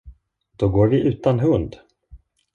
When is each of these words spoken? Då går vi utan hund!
Då 0.57 0.69
går 0.69 0.87
vi 0.87 0.99
utan 1.01 1.39
hund! 1.39 1.75